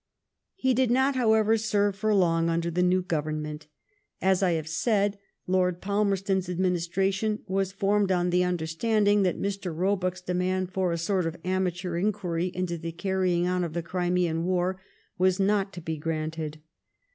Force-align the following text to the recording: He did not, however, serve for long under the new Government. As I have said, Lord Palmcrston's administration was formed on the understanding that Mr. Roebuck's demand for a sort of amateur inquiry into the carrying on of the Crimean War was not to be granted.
He 0.55 0.73
did 0.73 0.89
not, 0.89 1.15
however, 1.15 1.57
serve 1.59 1.95
for 1.95 2.11
long 2.15 2.49
under 2.49 2.71
the 2.71 2.81
new 2.81 3.03
Government. 3.03 3.67
As 4.19 4.41
I 4.41 4.53
have 4.53 4.67
said, 4.67 5.19
Lord 5.45 5.79
Palmcrston's 5.79 6.49
administration 6.49 7.43
was 7.45 7.71
formed 7.71 8.11
on 8.11 8.31
the 8.31 8.43
understanding 8.43 9.21
that 9.21 9.39
Mr. 9.39 9.71
Roebuck's 9.77 10.21
demand 10.21 10.71
for 10.71 10.91
a 10.91 10.97
sort 10.97 11.27
of 11.27 11.37
amateur 11.45 11.97
inquiry 11.97 12.47
into 12.55 12.79
the 12.79 12.91
carrying 12.91 13.45
on 13.45 13.63
of 13.63 13.73
the 13.73 13.83
Crimean 13.83 14.43
War 14.43 14.81
was 15.19 15.39
not 15.39 15.71
to 15.73 15.81
be 15.81 15.97
granted. 15.97 16.63